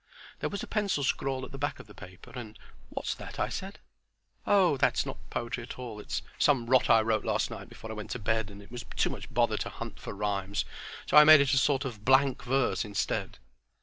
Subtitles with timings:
[0.39, 2.57] There was a pencil scrawl at the back of the paper and
[2.89, 3.77] "What's that?" I said.
[4.47, 5.99] "Oh that's not poetry 't all.
[5.99, 8.83] It's some rot I wrote last night before I went to bed and it was
[8.95, 10.65] too much bother to hunt for rhymes;
[11.05, 13.37] so I made it a sort of a blank verse instead."